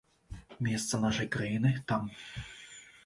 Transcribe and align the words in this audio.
Месца 0.67 1.01
нашай 1.03 1.29
краіны 1.35 1.75
там. 1.93 2.09